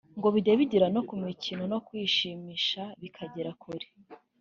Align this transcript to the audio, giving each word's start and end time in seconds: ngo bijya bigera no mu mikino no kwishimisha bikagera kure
ngo 0.17 0.27
bijya 0.33 0.53
bigera 0.59 0.87
no 0.95 1.01
mu 1.07 1.15
mikino 1.29 1.61
no 1.71 1.79
kwishimisha 1.87 2.81
bikagera 3.01 3.51
kure 3.61 3.87